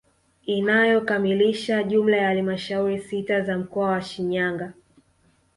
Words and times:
Inayokamilisha 0.45 1.83
jumla 1.83 2.17
ya 2.17 2.27
halmashauri 2.27 2.99
sita 2.99 3.41
za 3.41 3.57
mkoa 3.57 3.89
wa 3.89 4.01
Shinyanga 4.01 4.73